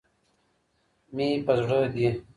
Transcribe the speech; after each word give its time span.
مي 1.15 1.27
په 1.45 1.53
زړه 1.59 1.77
دي 1.93 2.07